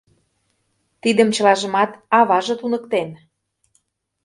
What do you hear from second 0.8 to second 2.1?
Тидым чылажымат